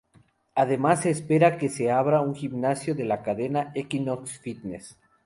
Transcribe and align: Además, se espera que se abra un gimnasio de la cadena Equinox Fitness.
Además, 0.55 1.01
se 1.01 1.11
espera 1.11 1.59
que 1.59 1.69
se 1.69 1.91
abra 1.91 2.21
un 2.21 2.33
gimnasio 2.33 2.95
de 2.95 3.03
la 3.05 3.21
cadena 3.21 3.71
Equinox 3.75 4.39
Fitness. 4.39 4.97